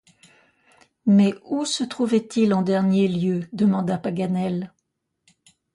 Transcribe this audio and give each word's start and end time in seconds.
Mais 1.05 1.35
où 1.45 1.63
se 1.63 1.83
trouvait-il 1.83 2.55
en 2.55 2.63
dernier 2.63 3.07
lieu? 3.07 3.47
demanda 3.53 3.99
Paganel. 3.99 4.73